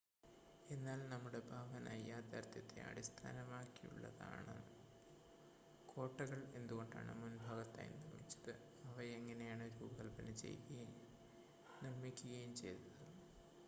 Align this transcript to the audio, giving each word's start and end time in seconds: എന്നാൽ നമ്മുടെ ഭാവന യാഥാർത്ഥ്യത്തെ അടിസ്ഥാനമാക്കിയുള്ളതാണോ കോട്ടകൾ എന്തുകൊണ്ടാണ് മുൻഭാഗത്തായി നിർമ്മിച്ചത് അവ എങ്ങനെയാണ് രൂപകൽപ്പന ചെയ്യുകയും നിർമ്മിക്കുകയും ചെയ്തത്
എന്നാൽ 0.69 0.99
നമ്മുടെ 1.09 1.39
ഭാവന 1.49 1.89
യാഥാർത്ഥ്യത്തെ 2.03 2.79
അടിസ്ഥാനമാക്കിയുള്ളതാണോ 2.81 4.55
കോട്ടകൾ 5.89 6.41
എന്തുകൊണ്ടാണ് 6.55 7.13
മുൻഭാഗത്തായി 7.21 7.91
നിർമ്മിച്ചത് 7.95 8.53
അവ 8.89 8.97
എങ്ങനെയാണ് 9.17 9.67
രൂപകൽപ്പന 9.77 10.31
ചെയ്യുകയും 10.43 10.91
നിർമ്മിക്കുകയും 11.81 12.53
ചെയ്തത് 12.55 13.07